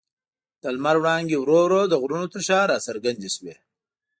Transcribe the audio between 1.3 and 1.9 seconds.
ورو ورو